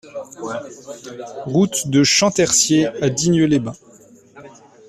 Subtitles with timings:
[1.45, 3.75] Route de Champtercier à Digne-les-Bains